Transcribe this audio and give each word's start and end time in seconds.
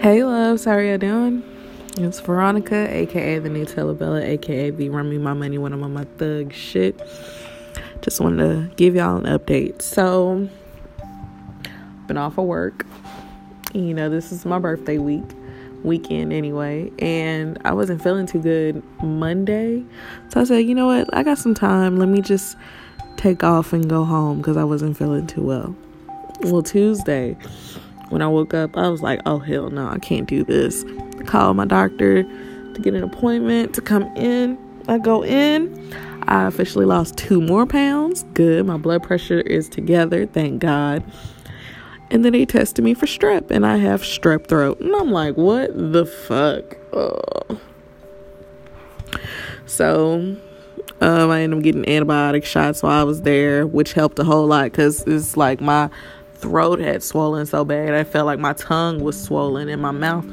Hey 0.00 0.24
loves, 0.24 0.64
how 0.64 0.70
are 0.70 0.82
you 0.82 0.96
doing? 0.96 1.42
It's 1.98 2.20
Veronica, 2.20 2.88
aka 2.90 3.38
the 3.38 3.50
new 3.50 3.66
Bella, 3.66 4.22
aka 4.22 4.70
the 4.70 4.88
Run 4.88 5.10
Me 5.10 5.18
My 5.18 5.34
Money 5.34 5.58
when 5.58 5.74
I'm 5.74 5.82
on 5.82 5.92
my 5.92 6.04
thug 6.16 6.54
shit. 6.54 6.98
Just 8.00 8.18
wanted 8.18 8.38
to 8.38 8.74
give 8.76 8.94
y'all 8.94 9.18
an 9.18 9.24
update. 9.24 9.82
So, 9.82 10.48
been 12.06 12.16
off 12.16 12.38
of 12.38 12.46
work. 12.46 12.86
You 13.74 13.92
know, 13.92 14.08
this 14.08 14.32
is 14.32 14.46
my 14.46 14.58
birthday 14.58 14.96
week, 14.96 15.34
weekend 15.82 16.32
anyway, 16.32 16.90
and 16.98 17.58
I 17.66 17.74
wasn't 17.74 18.02
feeling 18.02 18.24
too 18.24 18.40
good 18.40 18.82
Monday. 19.02 19.84
So 20.30 20.40
I 20.40 20.44
said, 20.44 20.64
you 20.64 20.74
know 20.74 20.86
what? 20.86 21.14
I 21.14 21.22
got 21.22 21.36
some 21.36 21.52
time. 21.52 21.98
Let 21.98 22.08
me 22.08 22.22
just 22.22 22.56
take 23.18 23.44
off 23.44 23.74
and 23.74 23.86
go 23.86 24.04
home 24.04 24.38
because 24.38 24.56
I 24.56 24.64
wasn't 24.64 24.96
feeling 24.96 25.26
too 25.26 25.42
well. 25.42 25.76
Well, 26.44 26.62
Tuesday 26.62 27.36
when 28.10 28.22
I 28.22 28.28
woke 28.28 28.54
up, 28.54 28.76
I 28.76 28.88
was 28.88 29.02
like, 29.02 29.20
oh, 29.26 29.38
hell 29.38 29.70
no, 29.70 29.88
I 29.88 29.98
can't 29.98 30.28
do 30.28 30.44
this. 30.44 30.84
I 31.18 31.22
called 31.24 31.56
my 31.56 31.64
doctor 31.64 32.24
to 32.24 32.80
get 32.80 32.94
an 32.94 33.02
appointment 33.02 33.74
to 33.74 33.80
come 33.80 34.04
in. 34.16 34.58
I 34.88 34.98
go 34.98 35.24
in. 35.24 35.94
I 36.28 36.46
officially 36.46 36.84
lost 36.84 37.16
two 37.16 37.40
more 37.40 37.66
pounds. 37.66 38.24
Good. 38.34 38.66
My 38.66 38.76
blood 38.76 39.02
pressure 39.02 39.40
is 39.40 39.68
together. 39.68 40.26
Thank 40.26 40.60
God. 40.60 41.02
And 42.10 42.24
then 42.24 42.32
they 42.32 42.44
tested 42.44 42.84
me 42.84 42.94
for 42.94 43.06
strep, 43.06 43.50
and 43.50 43.64
I 43.64 43.76
have 43.76 44.02
strep 44.02 44.48
throat. 44.48 44.80
And 44.80 44.94
I'm 44.94 45.12
like, 45.12 45.36
what 45.36 45.70
the 45.74 46.04
fuck? 46.04 46.76
Oh. 46.92 47.60
So 49.66 50.36
um, 51.00 51.30
I 51.30 51.42
ended 51.42 51.58
up 51.58 51.62
getting 51.62 51.84
antibiotic 51.84 52.44
shots 52.44 52.82
while 52.82 53.00
I 53.00 53.04
was 53.04 53.22
there, 53.22 53.66
which 53.66 53.92
helped 53.92 54.18
a 54.18 54.24
whole 54.24 54.46
lot 54.46 54.64
because 54.64 55.02
it's 55.06 55.36
like 55.36 55.60
my 55.60 55.88
throat 56.40 56.80
had 56.80 57.02
swollen 57.02 57.46
so 57.46 57.64
bad. 57.64 57.94
I 57.94 58.04
felt 58.04 58.26
like 58.26 58.38
my 58.38 58.52
tongue 58.54 59.00
was 59.00 59.20
swollen 59.20 59.68
in 59.68 59.80
my 59.80 59.90
mouth. 59.90 60.26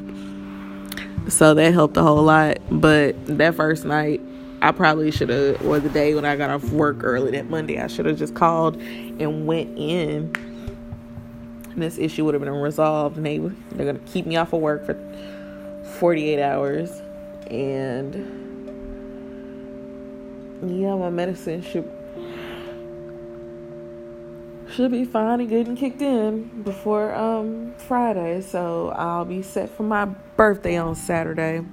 So 1.30 1.54
that 1.54 1.72
helped 1.72 1.96
a 1.96 2.02
whole 2.02 2.22
lot. 2.22 2.58
But 2.70 3.14
that 3.26 3.54
first 3.54 3.84
night, 3.84 4.20
I 4.60 4.72
probably 4.72 5.10
should 5.10 5.28
have, 5.28 5.64
or 5.64 5.78
the 5.78 5.88
day 5.88 6.14
when 6.14 6.24
I 6.24 6.36
got 6.36 6.50
off 6.50 6.64
work 6.70 7.04
early 7.04 7.30
that 7.32 7.48
Monday, 7.48 7.78
I 7.78 7.86
should 7.86 8.06
have 8.06 8.18
just 8.18 8.34
called 8.34 8.76
and 8.76 9.46
went 9.46 9.76
in. 9.78 10.32
This 11.76 11.98
issue 11.98 12.24
would 12.24 12.34
have 12.34 12.42
been 12.42 12.52
resolved. 12.52 13.22
They, 13.22 13.38
they're 13.38 13.92
to 13.92 13.98
keep 14.00 14.26
me 14.26 14.36
off 14.36 14.52
of 14.52 14.60
work 14.60 14.84
for 14.84 14.94
48 15.98 16.42
hours. 16.42 16.90
And 17.50 18.14
yeah, 20.62 20.96
my 20.96 21.10
medicine 21.10 21.62
should 21.62 21.88
should 24.78 24.92
be 24.92 25.04
fine 25.04 25.40
and 25.40 25.48
getting 25.48 25.74
kicked 25.74 26.00
in 26.00 26.62
before 26.62 27.12
um, 27.12 27.74
Friday. 27.88 28.40
So 28.40 28.90
I'll 28.90 29.24
be 29.24 29.42
set 29.42 29.76
for 29.76 29.82
my 29.82 30.04
birthday 30.36 30.76
on 30.76 30.94
Saturday. 30.94 31.64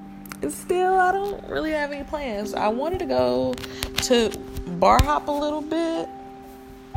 And 0.41 0.51
still, 0.51 0.95
I 0.95 1.11
don't 1.11 1.47
really 1.47 1.69
have 1.69 1.91
any 1.91 2.03
plans. 2.03 2.55
I 2.55 2.67
wanted 2.67 2.97
to 2.97 3.05
go 3.05 3.53
to 4.05 4.35
bar 4.79 4.97
hop 5.03 5.27
a 5.27 5.31
little 5.31 5.61
bit 5.61 6.09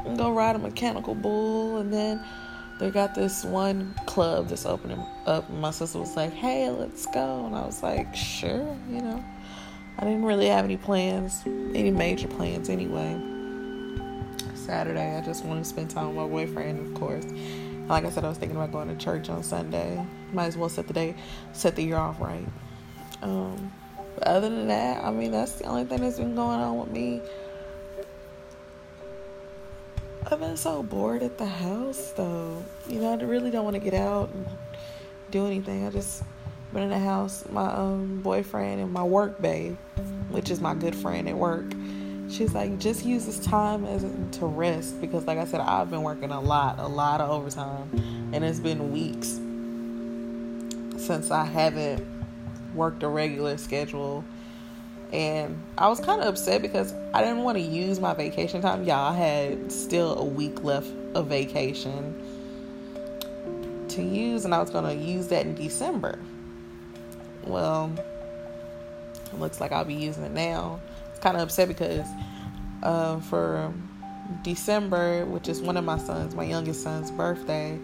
and 0.06 0.16
go 0.16 0.32
ride 0.32 0.56
a 0.56 0.58
mechanical 0.58 1.14
bull. 1.14 1.76
And 1.76 1.92
then 1.92 2.24
they 2.80 2.88
got 2.88 3.14
this 3.14 3.44
one 3.44 3.94
club 4.06 4.48
that's 4.48 4.64
opening 4.64 5.04
up. 5.26 5.46
And 5.50 5.60
my 5.60 5.72
sister 5.72 5.98
was 5.98 6.16
like, 6.16 6.32
hey, 6.32 6.70
let's 6.70 7.04
go. 7.04 7.44
And 7.44 7.54
I 7.54 7.66
was 7.66 7.82
like, 7.82 8.16
sure, 8.16 8.74
you 8.88 9.02
know. 9.02 9.22
I 9.98 10.04
didn't 10.04 10.24
really 10.24 10.46
have 10.46 10.64
any 10.64 10.78
plans, 10.78 11.42
any 11.44 11.90
major 11.90 12.28
plans 12.28 12.70
anyway. 12.70 13.37
Saturday. 14.68 15.16
I 15.16 15.22
just 15.22 15.46
wanted 15.46 15.64
to 15.64 15.68
spend 15.70 15.88
time 15.88 16.08
with 16.08 16.16
my 16.16 16.26
boyfriend, 16.28 16.86
of 16.86 17.00
course. 17.00 17.24
Like 17.88 18.04
I 18.04 18.10
said, 18.10 18.22
I 18.22 18.28
was 18.28 18.36
thinking 18.36 18.54
about 18.54 18.70
going 18.70 18.88
to 18.88 19.02
church 19.02 19.30
on 19.30 19.42
Sunday. 19.42 20.04
Might 20.34 20.44
as 20.44 20.58
well 20.58 20.68
set 20.68 20.86
the 20.86 20.92
day, 20.92 21.14
set 21.54 21.74
the 21.74 21.82
year 21.82 21.96
off 21.96 22.20
right. 22.20 22.46
Um, 23.22 23.72
but 24.14 24.28
other 24.28 24.50
than 24.50 24.68
that, 24.68 25.02
I 25.02 25.10
mean, 25.10 25.30
that's 25.30 25.52
the 25.52 25.64
only 25.64 25.86
thing 25.86 26.02
that's 26.02 26.18
been 26.18 26.34
going 26.34 26.60
on 26.60 26.78
with 26.78 26.90
me. 26.90 27.22
I've 30.30 30.38
been 30.38 30.58
so 30.58 30.82
bored 30.82 31.22
at 31.22 31.38
the 31.38 31.46
house, 31.46 32.12
though. 32.14 32.62
You 32.90 33.00
know, 33.00 33.18
I 33.18 33.22
really 33.22 33.50
don't 33.50 33.64
want 33.64 33.72
to 33.72 33.80
get 33.80 33.94
out 33.94 34.28
and 34.34 34.46
do 35.30 35.46
anything. 35.46 35.86
I 35.86 35.90
just 35.90 36.24
been 36.74 36.82
in 36.82 36.90
the 36.90 36.98
house. 36.98 37.42
My 37.50 37.72
um, 37.72 38.20
boyfriend 38.20 38.82
and 38.82 38.92
my 38.92 39.02
work 39.02 39.40
babe, 39.40 39.78
which 40.28 40.50
is 40.50 40.60
my 40.60 40.74
good 40.74 40.94
friend 40.94 41.26
at 41.26 41.36
work 41.36 41.64
she's 42.30 42.54
like 42.54 42.78
just 42.78 43.04
use 43.04 43.26
this 43.26 43.38
time 43.40 43.84
as 43.84 44.04
to 44.32 44.46
rest 44.46 45.00
because 45.00 45.26
like 45.26 45.38
i 45.38 45.44
said 45.44 45.60
i've 45.60 45.90
been 45.90 46.02
working 46.02 46.30
a 46.30 46.40
lot 46.40 46.78
a 46.78 46.86
lot 46.86 47.20
of 47.20 47.30
overtime 47.30 47.88
and 48.32 48.44
it's 48.44 48.60
been 48.60 48.92
weeks 48.92 49.40
since 51.02 51.30
i 51.30 51.44
haven't 51.44 52.04
worked 52.74 53.02
a 53.02 53.08
regular 53.08 53.56
schedule. 53.56 54.24
And 55.12 55.60
i 55.78 55.88
was 55.88 56.00
kind 56.00 56.20
of 56.20 56.28
upset 56.28 56.60
because 56.60 56.92
i 57.14 57.22
didn't 57.22 57.42
want 57.42 57.56
to 57.56 57.62
use 57.62 57.98
my 57.98 58.14
vacation 58.14 58.60
time. 58.60 58.84
Y'all 58.84 59.12
had 59.12 59.72
still 59.72 60.18
a 60.18 60.24
week 60.24 60.62
left 60.62 60.90
of 61.14 61.26
vacation 61.26 62.14
to 63.88 64.02
use 64.02 64.44
and 64.44 64.54
i 64.54 64.58
was 64.58 64.68
going 64.68 64.84
to 64.84 64.94
use 64.94 65.28
that 65.28 65.46
in 65.46 65.54
december. 65.54 66.18
Well 67.44 67.90
it 69.32 69.38
looks 69.38 69.60
like 69.60 69.72
i'll 69.72 69.84
be 69.84 69.94
using 69.94 70.24
it 70.24 70.32
now 70.32 70.80
kind 71.18 71.36
of 71.36 71.42
upset 71.42 71.68
because 71.68 72.06
uh, 72.82 73.20
for 73.20 73.72
December, 74.42 75.24
which 75.26 75.48
is 75.48 75.60
one 75.60 75.76
of 75.76 75.84
my 75.84 75.98
sons, 75.98 76.34
my 76.34 76.44
youngest 76.44 76.82
son's 76.82 77.10
birthday, 77.10 77.78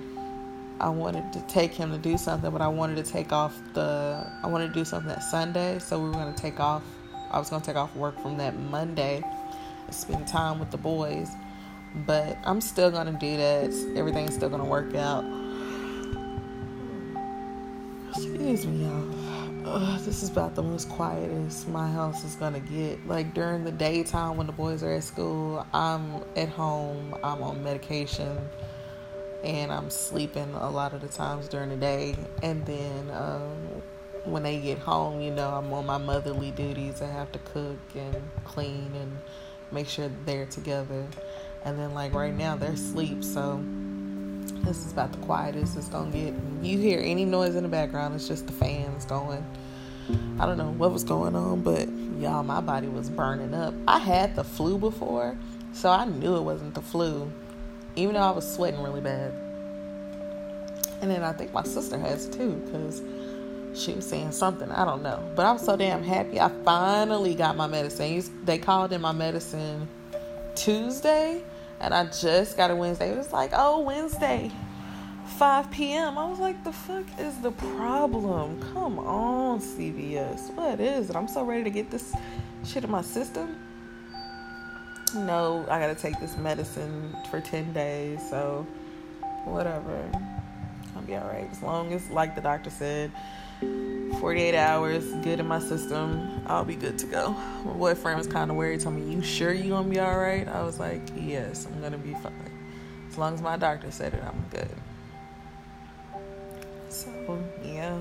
I 0.81 0.89
wanted 0.89 1.33
to 1.33 1.41
take 1.43 1.73
him 1.73 1.93
to 1.93 1.99
do 1.99 2.19
something, 2.19 2.51
but 2.51 2.61
I 2.61 2.69
wanted 2.69 3.05
to 3.05 3.11
take 3.11 3.33
off 3.33 3.57
the. 3.75 4.27
I 4.43 4.49
wanted 4.49 4.69
to 4.69 4.75
do 4.75 4.85
something 4.85 5.09
that 5.09 5.23
Sunday, 5.23 5.79
so 5.79 5.99
we 5.99 6.07
were 6.07 6.15
going 6.15 6.35
to 6.35 6.41
take 6.41 6.61
off. 6.61 6.83
I 7.31 7.39
was 7.39 7.49
going 7.49 7.63
to 7.63 7.67
take 7.67 7.77
off 7.77 7.95
work 7.97 8.21
from 8.21 8.37
that 8.39 8.59
Monday 8.59 9.23
and 9.87 9.95
spend 9.95 10.27
time 10.27 10.59
with 10.59 10.71
the 10.71 10.77
boys. 10.77 11.31
But 12.07 12.37
I'm 12.45 12.61
still 12.61 12.91
going 12.91 13.07
to 13.07 13.13
do 13.13 13.37
that. 13.37 13.95
Everything's 13.97 14.35
still 14.35 14.49
going 14.49 14.63
to 14.63 14.69
work 14.69 14.95
out. 14.97 15.25
Excuse 18.11 18.67
me, 18.67 18.85
y'all 18.85 19.24
this 19.79 20.23
is 20.23 20.31
about 20.31 20.55
the 20.55 20.63
most 20.63 20.89
quietest 20.89 21.69
my 21.69 21.91
house 21.91 22.25
is 22.25 22.37
gonna 22.37 22.61
get. 22.61 23.07
Like 23.07 23.35
during 23.35 23.65
the 23.65 23.73
daytime 23.73 24.37
when 24.37 24.47
the 24.47 24.53
boys 24.53 24.83
are 24.83 24.93
at 24.93 25.05
school, 25.05 25.67
I'm 25.73 26.23
at 26.37 26.49
home, 26.49 27.17
I'm 27.25 27.43
on 27.43 27.63
medication, 27.63 28.39
and 29.43 29.73
I'm 29.73 29.91
sleeping 29.91 30.55
a 30.55 30.71
lot 30.71 30.93
of 30.93 31.01
the 31.01 31.09
times 31.09 31.49
during 31.49 31.71
the 31.71 31.77
day. 31.77 32.15
And 32.43 32.65
then 32.67 33.11
um, 33.11 33.83
when 34.25 34.43
they 34.43 34.59
get 34.59 34.79
home, 34.79 35.21
you 35.21 35.31
know, 35.31 35.51
I'm 35.51 35.73
on 35.73 35.87
my 35.87 35.99
motherly 35.99 36.51
duties. 36.53 37.03
I 37.03 37.07
have 37.07 37.33
to 37.33 37.39
cook 37.41 37.79
and 37.95 38.23
clean 38.45 38.93
and 38.95 39.19
make 39.73 39.89
sure 39.89 40.11
they're 40.25 40.47
together. 40.47 41.07
And 41.65 41.79
then, 41.79 41.95
like 41.95 42.15
right 42.15 42.35
now, 42.35 42.57
they're 42.57 42.73
asleep, 42.73 43.25
so 43.25 43.65
this 44.65 44.85
is 44.85 44.93
about 44.93 45.13
the 45.13 45.19
quietest 45.19 45.77
it's 45.77 45.89
gonna 45.89 46.11
get. 46.11 46.35
You 46.63 46.79
hear 46.79 47.01
any 47.01 47.25
noise 47.25 47.55
in 47.55 47.63
the 47.63 47.69
background, 47.69 48.15
it's 48.15 48.29
just 48.29 48.47
the 48.47 48.53
fans 48.53 49.05
going. 49.05 49.45
I 50.39 50.47
don't 50.47 50.59
know 50.59 50.73
what 50.73 50.93
was 50.93 51.05
going 51.05 51.35
on, 51.35 51.63
but 51.63 51.89
y'all, 52.19 52.43
my 52.43 52.61
body 52.61 52.89
was 52.89 53.09
burning 53.09 53.55
up. 53.55 53.75
I 53.89 53.99
had 53.99 54.37
the 54.37 54.45
flu 54.45 54.79
before, 54.79 55.37
so 55.73 55.91
I 55.91 56.05
knew 56.05 56.37
it 56.37 56.43
wasn't 56.43 56.75
the 56.75 56.83
flu, 56.83 57.31
even 57.97 58.15
though 58.15 58.21
I 58.21 58.31
was 58.31 58.53
sweating 58.53 58.83
really 58.83 59.01
bad. 59.01 59.33
And 61.01 61.11
then 61.11 61.23
I 61.23 61.33
think 61.33 61.53
my 61.53 61.65
sister 61.65 61.99
has 61.99 62.29
too, 62.29 62.55
because 62.65 63.03
she 63.75 63.93
was 63.93 64.09
saying 64.09 64.33
something. 64.33 64.71
I 64.71 64.85
don't 64.85 65.03
know. 65.03 65.23
But 65.35 65.47
I 65.47 65.53
was 65.53 65.63
so 65.63 65.77
damn 65.77 66.03
happy. 66.03 66.41
I 66.41 66.49
finally 66.65 67.35
got 67.35 67.57
my 67.57 67.67
medicine. 67.67 68.23
They 68.45 68.59
called 68.59 68.93
in 68.93 69.01
my 69.01 69.13
medicine 69.13 69.89
Tuesday 70.55 71.43
and 71.81 71.93
I 71.93 72.07
just 72.07 72.57
got 72.57 72.71
it 72.71 72.77
Wednesday. 72.77 73.11
It 73.11 73.17
was 73.17 73.33
like, 73.33 73.51
oh, 73.53 73.81
Wednesday, 73.81 74.51
5 75.27 75.71
p.m. 75.71 76.19
I 76.19 76.29
was 76.29 76.39
like, 76.39 76.63
the 76.65 76.73
fuck 76.73 77.05
is 77.19 77.37
the 77.39 77.51
problem? 77.51 78.61
Come 78.73 78.99
on, 78.99 79.61
CVS. 79.61 80.55
What 80.55 80.81
is 80.81 81.11
it? 81.11 81.17
I'm 81.17 81.29
so 81.29 81.45
ready 81.45 81.65
to 81.65 81.71
get 81.71 81.91
this 81.91 82.15
shit 82.65 82.85
in 82.85 82.91
my 82.91 83.03
system. 83.03 83.57
No, 85.15 85.65
I 85.71 85.79
gotta 85.79 85.95
take 85.95 86.19
this 86.21 86.37
medicine 86.37 87.17
for 87.31 87.41
10 87.41 87.73
days, 87.73 88.21
so 88.29 88.67
whatever. 89.45 90.11
I'll 90.97 91.03
be 91.03 91.15
alright. 91.15 91.49
As 91.51 91.63
long 91.63 91.93
as, 91.93 92.09
like 92.11 92.35
the 92.35 92.41
doctor 92.41 92.71
said, 92.71 93.13
48 94.21 94.57
hours, 94.57 95.05
good 95.23 95.41
in 95.41 95.47
my 95.47 95.59
system, 95.59 96.43
I'll 96.47 96.65
be 96.65 96.77
good 96.77 96.99
to 96.99 97.07
go. 97.07 97.31
My 97.65 97.73
boyfriend 97.73 98.19
was 98.19 98.27
kind 98.27 98.51
of 98.51 98.57
worried, 98.57 98.81
told 98.81 98.97
me, 98.97 99.13
You 99.13 99.23
sure 99.23 99.53
you 99.53 99.71
gonna 99.71 99.89
be 99.89 100.01
alright? 100.01 100.49
I 100.49 100.63
was 100.63 100.79
like, 100.79 101.03
Yes, 101.17 101.67
I'm 101.67 101.81
gonna 101.81 101.99
be 101.99 102.15
fine. 102.15 102.33
As 103.09 103.19
long 103.19 103.35
as 103.35 103.43
my 103.43 103.57
doctor 103.57 103.91
said 103.91 104.15
it, 104.15 104.23
I'm 104.25 104.45
good. 104.51 104.69
So, 106.95 107.43
yeah, 107.65 108.01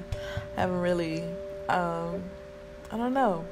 I 0.56 0.62
haven't 0.62 0.80
really, 0.80 1.24
um, 1.68 2.24
I 2.92 2.98
don't 2.98 3.14
know. 3.14 3.46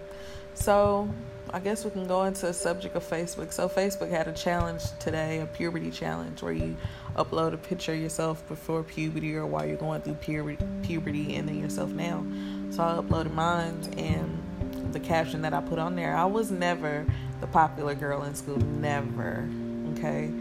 So, 0.54 1.10
I 1.54 1.60
guess 1.60 1.84
we 1.84 1.92
can 1.92 2.08
go 2.08 2.24
into 2.24 2.46
the 2.46 2.54
subject 2.54 2.96
of 2.96 3.04
Facebook. 3.04 3.52
So 3.52 3.68
Facebook 3.68 4.10
had 4.10 4.28
a 4.28 4.32
challenge 4.32 4.84
today, 5.00 5.42
a 5.42 5.46
puberty 5.46 5.92
challenge, 5.92 6.42
where 6.42 6.54
you 6.54 6.78
upload 7.18 7.54
a 7.54 7.58
picture 7.58 7.94
of 7.94 8.00
yourself 8.00 8.48
before 8.48 8.84
puberty 8.84 9.36
or 9.36 9.46
while 9.46 9.66
you're 9.66 9.76
going 9.76 10.02
through 10.02 10.14
puberty, 10.16 10.64
puberty, 10.84 11.36
and 11.36 11.50
then 11.50 11.60
yourself 11.60 11.90
now. 11.92 12.24
So 12.70 12.84
I 12.84 13.02
uploaded 13.02 13.34
mine, 13.34 13.82
and 13.98 14.94
the 14.94 15.00
caption 15.00 15.42
that 15.42 15.54
I 15.54 15.60
put 15.60 15.78
on 15.78 15.96
there, 15.96 16.16
I 16.16 16.26
was 16.26 16.52
never 16.52 17.06
the 17.42 17.48
popular 17.48 17.96
girl 17.96 18.24
in 18.24 18.34
school, 18.34 18.58
never. 18.58 19.50
Okay, 19.98 20.32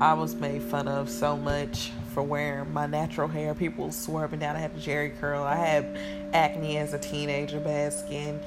I 0.00 0.14
was 0.14 0.34
made 0.36 0.62
fun 0.62 0.88
of 0.88 1.10
so 1.10 1.36
much 1.36 1.90
for 2.12 2.22
wearing 2.22 2.72
my 2.72 2.86
natural 2.86 3.28
hair. 3.28 3.54
People 3.54 3.92
swerving 3.92 4.40
down. 4.40 4.56
I 4.56 4.60
had 4.60 4.72
a 4.72 4.78
Jheri 4.78 5.18
curl. 5.20 5.42
I 5.42 5.56
had 5.56 5.98
acne 6.32 6.78
as 6.78 6.92
a 6.92 6.98
teenager, 6.98 7.60
bad 7.60 7.92
skin. 7.92 8.40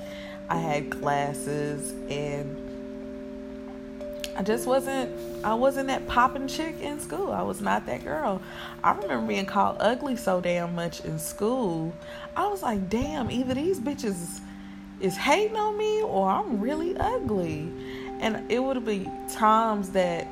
I 0.49 0.57
had 0.57 0.89
glasses, 0.89 1.91
and 2.09 2.57
I 4.37 4.43
just 4.43 4.67
wasn't. 4.67 5.11
I 5.43 5.53
wasn't 5.53 5.87
that 5.87 6.07
popping 6.07 6.47
chick 6.47 6.79
in 6.79 6.99
school. 6.99 7.31
I 7.31 7.41
was 7.41 7.61
not 7.61 7.85
that 7.85 8.03
girl. 8.03 8.41
I 8.83 8.93
remember 8.93 9.27
being 9.27 9.45
called 9.45 9.77
ugly 9.79 10.15
so 10.15 10.39
damn 10.41 10.73
much 10.75 11.03
in 11.03 11.19
school. 11.19 11.93
I 12.35 12.47
was 12.47 12.63
like, 12.63 12.89
damn, 12.89 13.29
either 13.29 13.53
these 13.53 13.79
bitches 13.79 14.39
is 15.01 15.17
hating 15.17 15.57
on 15.57 15.77
me 15.77 16.01
or 16.01 16.29
I'm 16.29 16.61
really 16.61 16.95
ugly. 16.97 17.69
And 18.19 18.49
it 18.49 18.63
would 18.63 18.85
be 18.85 19.09
times 19.33 19.89
that 19.89 20.27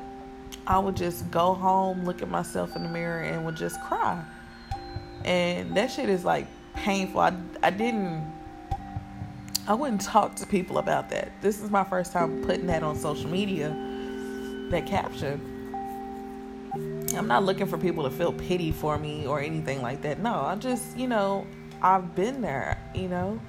I 0.66 0.78
would 0.78 0.96
just 0.96 1.30
go 1.30 1.54
home, 1.54 2.04
look 2.04 2.22
at 2.22 2.28
myself 2.28 2.76
in 2.76 2.82
the 2.82 2.88
mirror, 2.88 3.22
and 3.22 3.44
would 3.44 3.56
just 3.56 3.80
cry. 3.82 4.22
And 5.24 5.76
that 5.76 5.90
shit 5.90 6.08
is 6.08 6.24
like 6.24 6.46
painful. 6.74 7.20
I, 7.20 7.34
I 7.62 7.70
didn't, 7.70 8.24
I 9.66 9.74
wouldn't 9.74 10.00
talk 10.00 10.36
to 10.36 10.46
people 10.46 10.78
about 10.78 11.10
that. 11.10 11.40
This 11.40 11.60
is 11.60 11.70
my 11.70 11.84
first 11.84 12.12
time 12.12 12.42
putting 12.44 12.66
that 12.66 12.82
on 12.82 12.96
social 12.96 13.28
media, 13.28 13.70
that 14.70 14.86
caption. 14.86 15.48
I'm 17.16 17.26
not 17.26 17.44
looking 17.44 17.66
for 17.66 17.76
people 17.76 18.04
to 18.04 18.10
feel 18.10 18.32
pity 18.32 18.72
for 18.72 18.98
me 18.98 19.26
or 19.26 19.40
anything 19.40 19.82
like 19.82 20.02
that. 20.02 20.20
No, 20.20 20.34
I 20.34 20.56
just, 20.56 20.96
you 20.96 21.06
know, 21.06 21.46
I've 21.82 22.14
been 22.14 22.40
there, 22.40 22.78
you 22.94 23.08
know. 23.08 23.40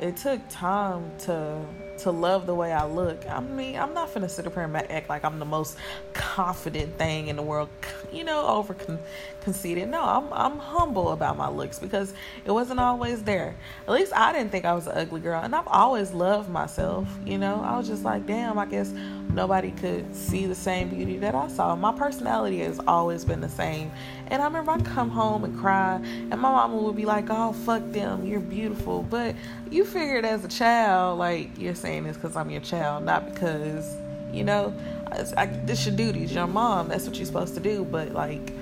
It 0.00 0.16
took 0.16 0.40
time 0.48 1.10
to 1.20 1.62
to 2.02 2.10
love 2.10 2.46
the 2.46 2.54
way 2.54 2.72
I 2.72 2.84
look. 2.86 3.28
I 3.28 3.40
mean, 3.40 3.76
I'm 3.76 3.94
not 3.94 4.12
gonna 4.12 4.28
sit 4.28 4.46
up 4.46 4.54
here 4.54 4.62
and 4.62 4.76
act 4.76 5.08
like 5.08 5.24
I'm 5.24 5.38
the 5.38 5.44
most 5.44 5.76
confident 6.12 6.96
thing 6.98 7.28
in 7.28 7.36
the 7.36 7.42
world, 7.42 7.68
you 8.12 8.24
know, 8.24 8.46
over 8.46 8.74
con- 8.74 8.98
conceited. 9.42 9.88
No, 9.88 10.02
I'm 10.02 10.32
I'm 10.32 10.58
humble 10.58 11.10
about 11.12 11.36
my 11.36 11.48
looks 11.48 11.78
because 11.78 12.14
it 12.44 12.50
wasn't 12.50 12.80
always 12.80 13.22
there. 13.22 13.54
At 13.86 13.94
least 13.94 14.12
I 14.14 14.32
didn't 14.32 14.50
think 14.50 14.64
I 14.64 14.74
was 14.74 14.86
an 14.86 14.96
ugly 14.96 15.20
girl, 15.20 15.42
and 15.42 15.54
I've 15.54 15.68
always 15.68 16.12
loved 16.12 16.48
myself. 16.48 17.08
You 17.24 17.38
know, 17.38 17.60
I 17.62 17.76
was 17.76 17.88
just 17.88 18.04
like, 18.04 18.26
damn, 18.26 18.58
I 18.58 18.66
guess 18.66 18.92
nobody 19.32 19.70
could 19.70 20.14
see 20.14 20.46
the 20.46 20.54
same 20.54 20.88
beauty 20.88 21.18
that 21.18 21.34
I 21.34 21.48
saw. 21.48 21.76
My 21.76 21.92
personality 21.92 22.60
has 22.60 22.80
always 22.86 23.24
been 23.24 23.40
the 23.40 23.48
same. 23.48 23.90
And 24.28 24.40
I 24.40 24.44
remember 24.44 24.70
I'd 24.70 24.84
come 24.84 25.10
home 25.10 25.42
and 25.42 25.58
cry, 25.58 25.96
and 25.96 26.30
my 26.30 26.50
mama 26.50 26.76
would 26.76 26.94
be 26.94 27.04
like, 27.04 27.26
oh, 27.30 27.52
fuck 27.52 27.82
them, 27.90 28.24
you're 28.24 28.38
beautiful. 28.38 29.02
But 29.02 29.34
you 29.70 29.84
figured 29.84 30.24
as 30.24 30.44
a 30.44 30.48
child, 30.48 31.18
like, 31.18 31.58
you're 31.58 31.74
saying 31.90 32.04
this 32.04 32.16
because 32.16 32.36
I'm 32.36 32.50
your 32.50 32.60
child, 32.60 33.04
not 33.04 33.32
because, 33.32 33.96
you 34.32 34.44
know, 34.44 34.72
I, 35.10 35.24
I, 35.36 35.46
this 35.46 35.84
your 35.86 35.96
duties, 35.96 36.32
your 36.32 36.46
mom, 36.46 36.88
that's 36.88 37.04
what 37.04 37.16
you're 37.16 37.26
supposed 37.26 37.54
to 37.54 37.60
do. 37.60 37.84
But, 37.84 38.12
like, 38.12 38.52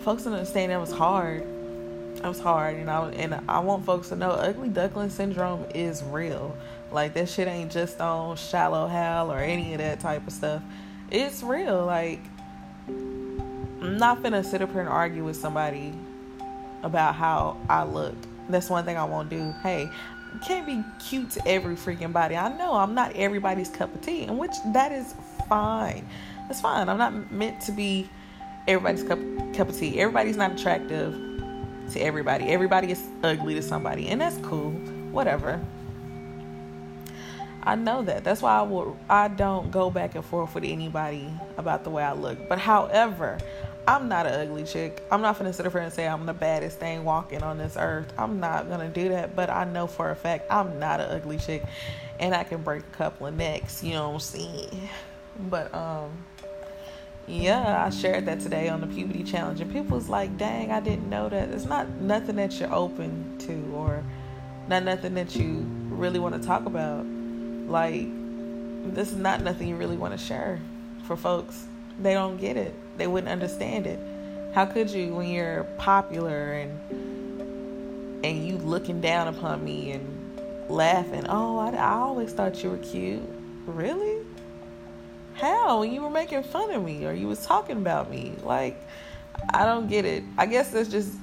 folks 0.00 0.24
don't 0.24 0.32
understand 0.32 0.72
that 0.72 0.80
was 0.80 0.90
hard. 0.90 1.42
It 2.16 2.24
was 2.24 2.40
hard, 2.40 2.76
and 2.76 2.90
I 2.90 3.08
and 3.12 3.40
I 3.48 3.60
want 3.60 3.86
folks 3.86 4.08
to 4.08 4.16
know 4.16 4.30
ugly 4.30 4.68
duckling 4.68 5.10
syndrome 5.10 5.64
is 5.74 6.02
real. 6.02 6.54
Like 6.90 7.14
that 7.14 7.28
shit 7.28 7.46
ain't 7.46 7.70
just 7.72 8.00
on 8.00 8.36
Shallow 8.36 8.88
Hal 8.88 9.32
or 9.32 9.38
any 9.38 9.72
of 9.72 9.78
that 9.78 10.00
type 10.00 10.26
of 10.26 10.32
stuff. 10.32 10.60
It's 11.10 11.42
real. 11.42 11.86
Like 11.86 12.20
I'm 12.88 13.96
not 13.96 14.22
gonna 14.22 14.44
sit 14.44 14.60
up 14.60 14.72
here 14.72 14.80
and 14.80 14.88
argue 14.88 15.24
with 15.24 15.36
somebody 15.36 15.94
about 16.82 17.14
how 17.14 17.56
I 17.70 17.84
look. 17.84 18.16
That's 18.50 18.68
one 18.68 18.84
thing 18.84 18.98
I 18.98 19.04
won't 19.04 19.30
do. 19.30 19.54
Hey, 19.62 19.88
can't 20.38 20.66
be 20.66 20.84
cute 20.98 21.30
to 21.32 21.48
every 21.48 21.74
freaking 21.74 22.12
body. 22.12 22.36
I 22.36 22.56
know 22.56 22.74
I'm 22.74 22.94
not 22.94 23.14
everybody's 23.16 23.68
cup 23.68 23.94
of 23.94 24.00
tea, 24.00 24.24
and 24.24 24.38
which 24.38 24.54
that 24.72 24.92
is 24.92 25.14
fine. 25.48 26.06
That's 26.48 26.60
fine. 26.60 26.88
I'm 26.88 26.98
not 26.98 27.30
meant 27.32 27.60
to 27.62 27.72
be 27.72 28.08
everybody's 28.66 29.02
cup 29.02 29.18
cup 29.54 29.68
of 29.68 29.76
tea. 29.76 30.00
Everybody's 30.00 30.36
not 30.36 30.52
attractive 30.52 31.14
to 31.92 32.00
everybody. 32.00 32.46
Everybody 32.46 32.90
is 32.92 33.06
ugly 33.22 33.54
to 33.54 33.62
somebody, 33.62 34.08
and 34.08 34.20
that's 34.20 34.38
cool. 34.38 34.70
Whatever. 35.10 35.60
I 37.62 37.74
know 37.74 38.02
that. 38.02 38.24
That's 38.24 38.40
why 38.40 38.58
I 38.58 38.62
will 38.62 38.96
I 39.08 39.28
don't 39.28 39.70
go 39.70 39.90
back 39.90 40.14
and 40.14 40.24
forth 40.24 40.54
with 40.54 40.64
anybody 40.64 41.30
about 41.58 41.84
the 41.84 41.90
way 41.90 42.02
I 42.02 42.12
look. 42.12 42.48
But 42.48 42.58
however, 42.58 43.38
I'm 43.86 44.08
not 44.08 44.26
an 44.26 44.34
ugly 44.34 44.64
chick. 44.64 45.02
I'm 45.10 45.22
not 45.22 45.38
gonna 45.38 45.52
sit 45.52 45.66
up 45.66 45.72
here 45.72 45.80
and 45.80 45.92
say 45.92 46.06
I'm 46.06 46.26
the 46.26 46.34
baddest 46.34 46.78
thing 46.78 47.04
walking 47.04 47.42
on 47.42 47.58
this 47.58 47.76
earth. 47.78 48.12
I'm 48.18 48.40
not 48.40 48.68
gonna 48.68 48.88
do 48.88 49.08
that. 49.10 49.34
But 49.34 49.50
I 49.50 49.64
know 49.64 49.86
for 49.86 50.10
a 50.10 50.16
fact 50.16 50.50
I'm 50.50 50.78
not 50.78 51.00
an 51.00 51.10
ugly 51.10 51.38
chick, 51.38 51.62
and 52.18 52.34
I 52.34 52.44
can 52.44 52.62
break 52.62 52.82
a 52.82 52.96
couple 52.96 53.26
of 53.26 53.36
necks. 53.36 53.82
You 53.82 53.94
know 53.94 54.08
what 54.08 54.14
I'm 54.14 54.20
saying? 54.20 54.88
But 55.48 55.74
um, 55.74 56.10
yeah, 57.26 57.84
I 57.84 57.90
shared 57.90 58.26
that 58.26 58.40
today 58.40 58.68
on 58.68 58.80
the 58.80 58.86
puberty 58.86 59.24
challenge, 59.24 59.60
and 59.60 59.72
people 59.72 59.96
was 59.96 60.08
like, 60.08 60.36
"Dang, 60.36 60.70
I 60.70 60.80
didn't 60.80 61.08
know 61.08 61.28
that." 61.28 61.48
It's 61.50 61.64
not 61.64 61.88
nothing 61.88 62.36
that 62.36 62.58
you're 62.60 62.72
open 62.72 63.38
to, 63.40 63.72
or 63.74 64.04
not 64.68 64.84
nothing 64.84 65.14
that 65.14 65.34
you 65.34 65.66
really 65.88 66.18
want 66.18 66.40
to 66.40 66.46
talk 66.46 66.66
about 66.66 67.06
like, 67.70 68.06
this 68.94 69.12
is 69.12 69.16
not 69.16 69.42
nothing 69.42 69.68
you 69.68 69.76
really 69.76 69.96
want 69.96 70.12
to 70.12 70.18
share 70.18 70.58
for 71.04 71.16
folks. 71.16 71.66
They 72.00 72.14
don't 72.14 72.36
get 72.36 72.56
it. 72.56 72.74
They 73.00 73.06
wouldn't 73.06 73.32
understand 73.32 73.86
it. 73.86 73.98
How 74.52 74.66
could 74.66 74.90
you 74.90 75.14
when 75.14 75.28
you're 75.30 75.64
popular 75.78 76.52
and 76.52 78.22
and 78.22 78.46
you 78.46 78.58
looking 78.58 79.00
down 79.00 79.26
upon 79.26 79.64
me 79.64 79.92
and 79.92 80.38
laughing? 80.68 81.24
Oh, 81.26 81.56
I, 81.56 81.70
I 81.70 81.92
always 81.92 82.34
thought 82.34 82.62
you 82.62 82.68
were 82.68 82.76
cute. 82.76 83.22
Really? 83.64 84.22
How? 85.32 85.82
You 85.82 86.02
were 86.02 86.10
making 86.10 86.42
fun 86.42 86.70
of 86.72 86.84
me 86.84 87.06
or 87.06 87.14
you 87.14 87.26
was 87.26 87.46
talking 87.46 87.78
about 87.78 88.10
me? 88.10 88.34
Like, 88.42 88.78
I 89.54 89.64
don't 89.64 89.88
get 89.88 90.04
it. 90.04 90.22
I 90.36 90.44
guess 90.44 90.70
that's 90.70 90.90
just 90.90 91.14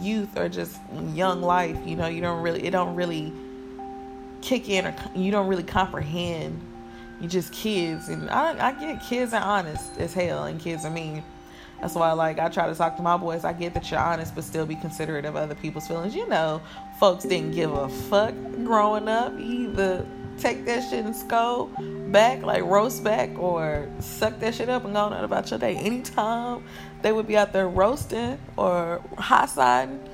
youth 0.00 0.38
or 0.38 0.48
just 0.48 0.78
young 1.12 1.42
life. 1.42 1.76
You 1.84 1.96
know, 1.96 2.06
you 2.06 2.22
don't 2.22 2.40
really. 2.40 2.64
It 2.64 2.70
don't 2.70 2.94
really 2.94 3.30
kick 4.40 4.70
in 4.70 4.86
or 4.86 4.94
you 5.14 5.30
don't 5.30 5.48
really 5.48 5.64
comprehend. 5.64 6.62
You 7.20 7.28
just 7.28 7.52
kids, 7.52 8.08
and 8.08 8.28
I, 8.30 8.68
I 8.68 8.72
get 8.72 9.02
kids 9.02 9.32
are 9.32 9.42
honest 9.42 9.98
as 9.98 10.12
hell, 10.12 10.44
and 10.44 10.60
kids 10.60 10.84
are 10.84 10.90
mean. 10.90 11.22
That's 11.80 11.94
why, 11.94 12.12
like, 12.12 12.38
I 12.38 12.48
try 12.48 12.66
to 12.68 12.74
talk 12.74 12.96
to 12.96 13.02
my 13.02 13.18
boys. 13.18 13.44
I 13.44 13.52
get 13.52 13.74
that 13.74 13.90
you're 13.90 14.00
honest, 14.00 14.34
but 14.34 14.44
still 14.44 14.64
be 14.64 14.76
considerate 14.76 15.26
of 15.26 15.36
other 15.36 15.54
people's 15.54 15.86
feelings. 15.86 16.14
You 16.14 16.26
know, 16.26 16.62
folks 16.98 17.24
didn't 17.24 17.52
give 17.52 17.72
a 17.72 17.88
fuck 17.88 18.34
growing 18.64 19.08
up. 19.08 19.38
either 19.38 20.06
take 20.38 20.64
that 20.66 20.88
shit 20.88 21.04
and 21.04 21.14
scold 21.14 21.72
back, 22.12 22.42
like 22.42 22.62
roast 22.64 23.02
back, 23.04 23.38
or 23.38 23.88
suck 24.00 24.38
that 24.40 24.54
shit 24.54 24.68
up 24.68 24.84
and 24.84 24.94
go 24.94 25.00
on 25.00 25.12
about 25.24 25.50
your 25.50 25.58
day. 25.58 25.76
Anytime 25.76 26.64
they 27.02 27.12
would 27.12 27.26
be 27.26 27.36
out 27.36 27.52
there 27.52 27.68
roasting 27.68 28.38
or 28.56 29.02
hot 29.18 29.50
siding, 29.50 30.06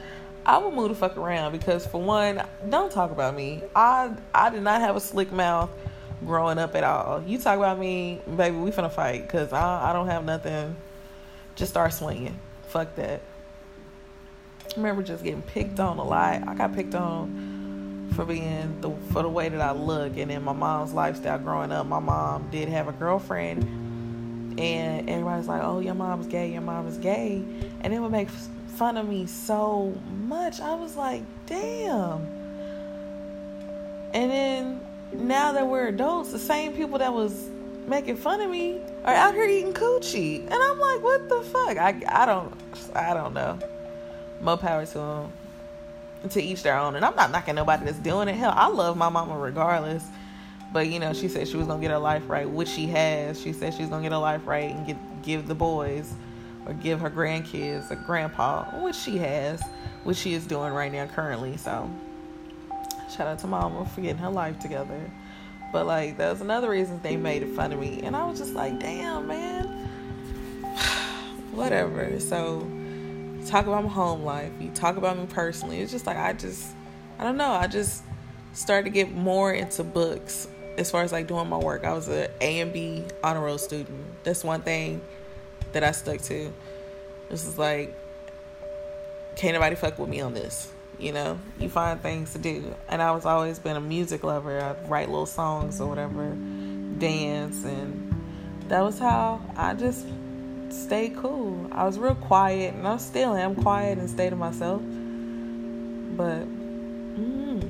I 0.44 0.59
would 0.59 0.75
move 0.75 0.88
the 0.88 0.94
fuck 0.94 1.16
around 1.16 1.52
because 1.52 1.87
for 1.87 2.02
one, 2.02 2.42
don't 2.68 2.90
talk 2.90 3.11
about 3.11 3.37
me. 3.37 3.62
I 3.76 4.12
I 4.35 4.50
did 4.50 4.62
not 4.62 4.80
have 4.80 4.97
a 4.97 5.00
slick 5.00 5.32
mouth 5.32 5.71
growing 6.26 6.59
up 6.59 6.75
at 6.75 6.85
all. 6.85 7.23
You 7.23 7.38
talk 7.38 7.57
about 7.57 7.79
me, 7.79 8.21
baby, 8.37 8.57
we 8.57 8.71
finna 8.71 8.91
fight 8.91 9.23
because 9.23 9.52
I 9.52 9.91
I 9.91 9.93
don't 9.93 10.07
have 10.07 10.25
nothing. 10.25 10.76
Just 11.55 11.73
start 11.73 11.93
swinging. 11.93 12.38
Fuck 12.69 12.95
that. 12.97 13.21
I 14.64 14.76
remember 14.76 15.02
just 15.02 15.23
getting 15.23 15.43
picked 15.43 15.81
on 15.81 15.99
a 15.99 16.05
lot. 16.05 16.49
I 16.49 16.55
got 16.55 16.75
picked 16.75 16.95
on 16.95 18.11
for 18.14 18.25
being 18.25 18.81
the 18.81 18.91
for 19.12 19.23
the 19.23 19.29
way 19.29 19.49
that 19.49 19.61
I 19.61 19.73
look, 19.73 20.17
and 20.17 20.31
in 20.31 20.43
my 20.43 20.52
mom's 20.52 20.93
lifestyle 20.93 21.38
growing 21.38 21.73
up, 21.73 21.87
my 21.87 22.00
mom 22.00 22.49
did 22.50 22.69
have 22.69 22.88
a 22.88 22.93
girlfriend, 22.93 23.62
and 24.59 25.11
everybody's 25.11 25.49
like, 25.49 25.62
"Oh, 25.62 25.81
your 25.81 25.95
mom's 25.95 26.26
gay. 26.26 26.52
Your 26.52 26.62
mom 26.62 26.87
is 26.87 26.99
gay," 26.99 27.43
and 27.83 27.93
it 27.93 28.00
would 28.00 28.12
make 28.12 28.29
fun 28.73 28.97
of 28.97 29.09
me 29.09 29.26
so 29.26 29.95
much. 30.26 30.61
I 30.61 30.75
was 30.75 30.97
like, 30.97 31.23
damn. 31.47 32.26
And 34.14 34.31
then 34.31 34.81
now 35.14 35.52
that 35.52 35.66
we're 35.66 35.88
adults, 35.88 36.33
the 36.33 36.38
same 36.38 36.73
people 36.75 36.99
that 36.99 37.12
was 37.12 37.49
making 37.87 38.16
fun 38.16 38.40
of 38.40 38.50
me 38.50 38.81
are 39.04 39.14
out 39.14 39.35
here 39.35 39.45
eating 39.45 39.73
coochie. 39.73 40.40
And 40.40 40.54
I'm 40.54 40.78
like, 40.78 41.02
what 41.02 41.28
the 41.28 41.42
fuck? 41.42 41.76
I, 41.76 42.00
I 42.09 42.26
don't 42.26 42.54
I 42.95 43.14
don't 43.14 43.35
know. 43.35 43.59
More 44.40 44.57
power 44.57 44.87
to 44.87 44.95
them. 44.95 45.33
To 46.31 46.42
each 46.42 46.62
their 46.62 46.78
own. 46.78 46.95
And 46.95 47.04
I'm 47.04 47.16
not 47.16 47.31
knocking 47.33 47.57
nobody 47.57 47.85
that's 47.85 47.99
doing 47.99 48.28
it. 48.28 48.35
Hell, 48.35 48.52
I 48.54 48.69
love 48.69 48.97
my 48.97 49.09
mama 49.09 49.37
regardless. 49.37 50.04
But 50.73 50.88
you 50.88 50.99
know, 51.00 51.12
she 51.12 51.28
said 51.28 51.49
she 51.49 51.57
was 51.57 51.66
gonna 51.66 51.81
get 51.81 51.90
her 51.90 51.99
life 51.99 52.23
right, 52.28 52.49
which 52.49 52.69
she 52.69 52.87
has. 52.87 53.40
She 53.40 53.52
said 53.52 53.75
she's 53.75 53.88
gonna 53.88 54.02
get 54.02 54.12
her 54.12 54.19
life 54.19 54.47
right 54.47 54.75
and 54.75 54.87
get 54.87 54.97
give 55.23 55.47
the 55.47 55.54
boys 55.54 56.12
or 56.66 56.75
give 56.75 57.00
her 57.00 57.11
grandkids 57.11 57.90
a 57.90 57.97
grandpa, 57.97 58.64
which 58.83 58.97
she 58.97 59.19
has, 59.19 59.62
which 60.04 60.16
she 60.16 60.33
is 60.35 60.47
doing 60.47 60.73
right 60.73 60.92
now 60.92 61.07
currently. 61.07 61.57
So 61.57 61.90
shout 63.12 63.26
out 63.26 63.38
to 63.40 63.47
mama 63.47 63.85
for 63.87 64.00
getting 64.00 64.19
her 64.19 64.31
life 64.31 64.59
together. 64.59 65.11
But 65.73 65.87
like 65.87 66.19
that 66.19 66.31
was 66.31 66.40
another 66.40 66.71
reason 66.71 67.00
they 67.02 67.16
made 67.16 67.47
fun 67.50 67.73
of 67.73 67.78
me. 67.78 68.00
And 68.02 68.14
I 68.14 68.25
was 68.26 68.38
just 68.38 68.54
like, 68.54 68.78
damn 68.78 69.26
man. 69.26 69.66
Whatever. 71.52 72.19
So 72.21 72.61
talk 73.47 73.66
about 73.66 73.85
my 73.85 73.90
home 73.90 74.23
life. 74.23 74.52
You 74.61 74.71
talk 74.71 74.97
about 74.97 75.19
me 75.19 75.26
personally. 75.26 75.81
It's 75.81 75.92
just 75.92 76.07
like 76.07 76.16
I 76.16 76.33
just 76.33 76.75
I 77.19 77.25
don't 77.25 77.37
know, 77.37 77.50
I 77.50 77.66
just 77.66 78.02
started 78.52 78.85
to 78.85 78.90
get 78.90 79.12
more 79.12 79.52
into 79.52 79.85
books 79.85 80.49
as 80.76 80.90
far 80.90 81.02
as 81.02 81.12
like 81.12 81.26
doing 81.26 81.49
my 81.49 81.59
work. 81.59 81.85
I 81.85 81.92
was 81.92 82.09
a 82.09 82.31
A 82.42 82.61
and 82.61 82.73
B 82.73 83.04
honor 83.23 83.40
roll 83.40 83.59
student. 83.59 84.25
That's 84.25 84.45
one 84.45 84.62
thing 84.62 85.00
that 85.73 85.85
I 85.85 85.92
stuck 85.92 86.21
to. 86.23 86.52
This 87.28 87.47
is 87.47 87.59
like 87.59 87.99
can't 89.37 89.54
nobody 89.54 89.76
fuck 89.76 89.99
with 89.99 90.09
me 90.09 90.21
on 90.21 90.35
this. 90.35 90.71
You 91.02 91.11
know, 91.11 91.37
you 91.59 91.68
find 91.68 92.00
things 92.00 92.32
to 92.35 92.38
do. 92.38 92.76
And 92.88 93.02
I 93.02 93.11
was 93.11 93.26
always 93.26 93.59
been 93.59 93.75
a 93.76 93.80
music 93.80 94.23
lover. 94.23 94.61
I'd 94.61 94.88
write 94.88 95.09
little 95.09 95.26
songs 95.26 95.80
or 95.80 95.88
whatever, 95.88 96.28
dance, 96.99 97.64
and 97.64 98.14
that 98.68 98.82
was 98.82 99.00
how 99.00 99.40
I 99.56 99.75
just 99.75 100.06
stayed 100.71 101.16
cool. 101.16 101.68
I 101.73 101.87
was 101.87 101.99
real 101.99 102.14
quiet, 102.14 102.75
and 102.75 102.87
I 102.87 102.99
still 102.99 103.35
am 103.35 103.56
quiet 103.56 103.99
and 103.99 104.09
stay 104.09 104.30
to 104.30 104.37
myself. 104.37 104.80
But, 104.80 106.47
mm, 106.47 107.68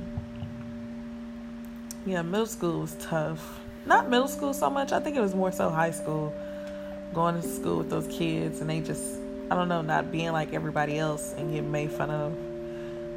yeah, 2.05 2.21
middle 2.21 2.45
school 2.45 2.81
was 2.81 2.95
tough. 2.99 3.61
Not 3.87 4.11
middle 4.11 4.27
school 4.27 4.53
so 4.53 4.69
much. 4.69 4.91
I 4.91 4.99
think 4.99 5.17
it 5.17 5.21
was 5.21 5.33
more 5.33 5.51
so 5.51 5.71
high 5.71 5.89
school. 5.89 6.31
Going 7.15 7.41
to 7.41 7.47
school 7.47 7.79
with 7.79 7.89
those 7.89 8.05
kids, 8.15 8.61
and 8.61 8.69
they 8.69 8.79
just 8.79 9.03
I 9.49 9.55
don't 9.55 9.69
know, 9.69 9.81
not 9.81 10.11
being 10.11 10.33
like 10.33 10.53
everybody 10.53 10.99
else 10.99 11.33
and 11.35 11.51
getting 11.51 11.71
made 11.71 11.91
fun 11.91 12.11
of. 12.11 12.52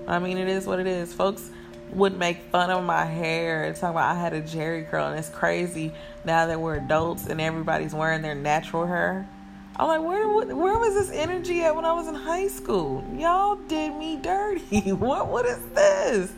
I 0.06 0.18
mean, 0.18 0.38
it 0.38 0.48
is 0.48 0.66
what 0.66 0.78
it 0.78 0.86
is. 0.86 1.12
Folks 1.12 1.50
would 1.92 2.18
make 2.18 2.38
fun 2.50 2.70
of 2.70 2.84
my 2.84 3.04
hair 3.04 3.64
and 3.64 3.76
talk 3.76 3.90
about 3.90 4.16
I 4.16 4.18
had 4.18 4.32
a 4.32 4.42
Jheri 4.42 4.88
curl, 4.88 5.06
and 5.06 5.18
it's 5.18 5.28
crazy 5.28 5.92
now 6.24 6.46
that 6.46 6.60
we're 6.60 6.76
adults 6.76 7.26
and 7.26 7.40
everybody's 7.40 7.94
wearing 7.94 8.22
their 8.22 8.34
natural 8.34 8.86
hair. 8.86 9.28
I'm 9.78 9.88
like, 9.88 10.00
where 10.00 10.54
where 10.54 10.78
was 10.78 10.94
this 10.94 11.10
energy 11.10 11.62
at 11.62 11.76
when 11.76 11.84
I 11.84 11.92
was 11.92 12.08
in 12.08 12.14
high 12.14 12.48
school? 12.48 13.04
Y'all 13.16 13.56
did 13.56 13.94
me 13.94 14.16
dirty. 14.16 14.92
what 14.92 15.28
what 15.28 15.44
is 15.44 15.60
this? 15.74 16.32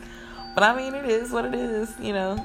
But 0.54 0.64
I 0.64 0.76
mean, 0.76 0.94
it 0.94 1.04
is 1.04 1.30
what 1.30 1.44
it 1.44 1.54
is, 1.54 1.94
you 2.00 2.12
know. 2.12 2.44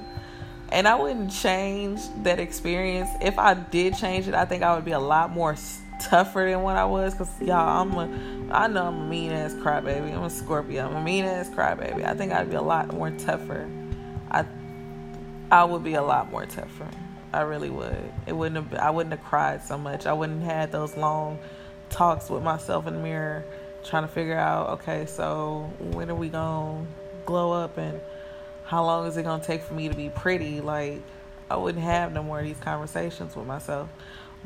And 0.71 0.87
I 0.87 0.95
wouldn't 0.95 1.31
change 1.31 2.01
that 2.23 2.39
experience. 2.39 3.09
If 3.21 3.37
I 3.39 3.53
did 3.53 3.95
change 3.95 4.27
it, 4.27 4.33
I 4.33 4.45
think 4.45 4.63
I 4.63 4.75
would 4.75 4.85
be 4.85 4.91
a 4.91 4.99
lot 4.99 5.31
more 5.31 5.55
tougher 5.99 6.49
than 6.49 6.61
what 6.61 6.75
I 6.75 6.85
was. 6.85 7.13
Cause 7.13 7.29
y'all, 7.41 7.81
I'm 7.81 7.93
a, 7.93 8.53
I 8.53 8.67
know 8.67 8.85
I'm 8.85 9.01
a 9.01 9.05
mean 9.05 9.31
ass 9.31 9.53
crybaby. 9.53 10.15
I'm 10.15 10.23
a 10.23 10.29
Scorpio. 10.29 10.87
I'm 10.87 10.95
a 10.95 11.03
mean 11.03 11.25
ass 11.25 11.49
crybaby. 11.49 12.03
I 12.03 12.13
think 12.13 12.31
I'd 12.31 12.49
be 12.49 12.55
a 12.55 12.61
lot 12.61 12.93
more 12.93 13.11
tougher. 13.11 13.69
I, 14.29 14.45
I 15.51 15.63
would 15.63 15.83
be 15.83 15.93
a 15.93 16.01
lot 16.01 16.31
more 16.31 16.45
tougher. 16.45 16.89
I 17.33 17.41
really 17.41 17.69
would. 17.71 18.11
It 18.27 18.33
wouldn't 18.33 18.71
have. 18.71 18.79
I 18.79 18.91
wouldn't 18.91 19.11
have 19.11 19.23
cried 19.23 19.63
so 19.63 19.77
much. 19.77 20.05
I 20.05 20.13
wouldn't 20.13 20.43
have 20.43 20.51
had 20.51 20.71
those 20.71 20.95
long 20.95 21.39
talks 21.89 22.29
with 22.29 22.43
myself 22.43 22.85
in 22.85 22.93
the 22.93 22.99
mirror, 22.99 23.43
trying 23.83 24.03
to 24.03 24.07
figure 24.07 24.37
out. 24.37 24.69
Okay, 24.71 25.07
so 25.07 25.71
when 25.79 26.11
are 26.11 26.15
we 26.15 26.29
gonna 26.29 26.85
glow 27.25 27.51
up, 27.51 27.77
and 27.77 27.99
how 28.65 28.83
long 28.83 29.07
is 29.07 29.17
it 29.17 29.23
gonna 29.23 29.43
take 29.43 29.63
for 29.63 29.73
me 29.73 29.89
to 29.89 29.95
be 29.95 30.09
pretty? 30.09 30.61
Like, 30.61 31.01
I 31.49 31.55
wouldn't 31.55 31.83
have 31.83 32.13
no 32.13 32.21
more 32.21 32.39
of 32.39 32.45
these 32.45 32.59
conversations 32.59 33.35
with 33.35 33.47
myself. 33.47 33.89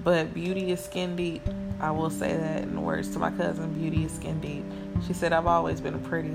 But 0.04 0.34
beauty 0.34 0.72
is 0.72 0.84
skin 0.84 1.16
deep. 1.16 1.42
I 1.80 1.92
will 1.92 2.10
say 2.10 2.36
that 2.36 2.64
in 2.64 2.82
words 2.82 3.10
to 3.14 3.20
my 3.20 3.32
cousin, 3.32 3.74
beauty 3.74 4.06
is 4.06 4.14
skin 4.14 4.40
deep. 4.40 4.64
She 5.06 5.14
said, 5.14 5.34
I've 5.34 5.48
always 5.48 5.82
been 5.82 6.00
pretty 6.00 6.30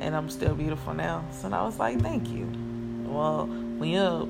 and 0.00 0.16
I'm 0.16 0.28
still 0.30 0.54
beautiful 0.54 0.94
now. 0.94 1.24
So 1.30 1.48
I 1.52 1.62
was 1.62 1.78
like, 1.78 2.00
thank 2.00 2.28
you. 2.28 2.50
Well, 3.04 3.46
when 3.46 3.90
you're 3.90 4.22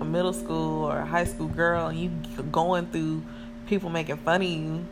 a 0.00 0.04
middle 0.04 0.32
school 0.32 0.84
or 0.84 0.98
a 0.98 1.06
high 1.06 1.24
school 1.24 1.48
girl 1.48 1.88
and 1.88 1.98
you 1.98 2.10
going 2.52 2.86
through 2.86 3.22
people 3.66 3.90
making 3.90 4.18
fun 4.18 4.42
of 4.42 4.48
you, 4.48 4.86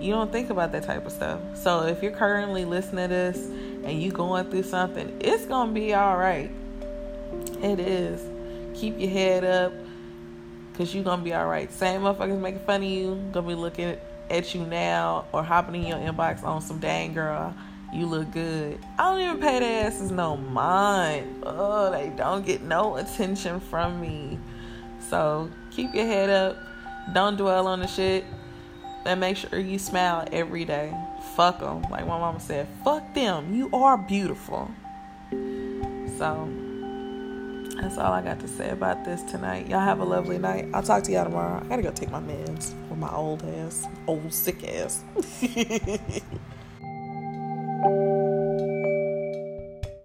you 0.00 0.12
don't 0.12 0.32
think 0.32 0.50
about 0.50 0.72
that 0.72 0.84
type 0.84 1.04
of 1.04 1.12
stuff. 1.12 1.40
So 1.54 1.86
if 1.86 2.02
you're 2.02 2.12
currently 2.12 2.64
listening 2.64 3.08
to 3.08 3.14
this 3.14 3.36
and 3.84 4.02
you 4.02 4.10
going 4.10 4.50
through 4.50 4.62
something, 4.62 5.14
it's 5.20 5.44
gonna 5.44 5.72
be 5.72 5.92
all 5.92 6.16
right. 6.16 6.50
It 7.62 7.78
is. 7.78 8.22
Keep 8.78 8.98
your 8.98 9.10
head 9.10 9.44
up 9.44 9.72
Cause 10.76 10.92
you 10.92 11.04
gonna 11.04 11.22
be 11.22 11.32
alright. 11.32 11.72
Same 11.72 12.02
motherfuckers 12.02 12.40
making 12.40 12.60
fun 12.60 12.82
of 12.82 12.88
you, 12.88 13.14
gonna 13.32 13.46
be 13.46 13.54
looking 13.54 13.96
at 14.28 14.54
you 14.54 14.66
now 14.66 15.24
or 15.32 15.42
hopping 15.42 15.76
in 15.76 15.86
your 15.86 15.98
inbox 15.98 16.42
on 16.42 16.60
some 16.60 16.80
dang 16.80 17.14
girl. 17.14 17.54
You 17.92 18.06
look 18.06 18.32
good. 18.32 18.80
I 18.98 19.10
don't 19.10 19.20
even 19.20 19.40
pay 19.40 19.60
their 19.60 19.86
asses 19.86 20.10
no 20.10 20.36
mind. 20.36 21.44
Oh, 21.46 21.92
they 21.92 22.08
don't 22.16 22.44
get 22.44 22.62
no 22.62 22.96
attention 22.96 23.60
from 23.60 24.00
me. 24.00 24.36
So 25.08 25.48
keep 25.70 25.94
your 25.94 26.06
head 26.06 26.28
up. 26.28 26.56
Don't 27.12 27.36
dwell 27.36 27.68
on 27.68 27.80
the 27.80 27.86
shit. 27.86 28.24
And 29.06 29.20
make 29.20 29.36
sure 29.36 29.60
you 29.60 29.78
smile 29.78 30.26
every 30.32 30.64
day. 30.64 30.92
Fuck 31.36 31.60
them. 31.60 31.82
Like 31.82 32.06
my 32.06 32.18
mama 32.18 32.40
said, 32.40 32.66
fuck 32.82 33.14
them. 33.14 33.54
You 33.54 33.70
are 33.72 33.96
beautiful. 33.96 34.70
So 36.18 36.48
that's 37.80 37.98
all 37.98 38.12
I 38.12 38.22
got 38.22 38.40
to 38.40 38.48
say 38.48 38.70
about 38.70 39.04
this 39.04 39.22
tonight. 39.22 39.68
Y'all 39.68 39.80
have 39.80 40.00
a 40.00 40.04
lovely 40.04 40.38
night. 40.38 40.68
I'll 40.72 40.82
talk 40.82 41.02
to 41.04 41.12
y'all 41.12 41.24
tomorrow. 41.24 41.60
I 41.64 41.68
gotta 41.68 41.82
go 41.82 41.90
take 41.90 42.10
my 42.10 42.20
meds 42.20 42.72
for 42.88 42.96
my 42.96 43.12
old 43.12 43.44
ass, 43.44 43.86
old 44.06 44.32
sick 44.32 44.64
ass. 44.64 45.04